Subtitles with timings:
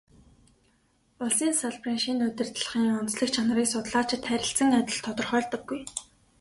[1.23, 5.81] Улсын салбарын шинэ удирдлагын онцлог чанарыг судлаачид харилцан адил тодорхойлдоггүй.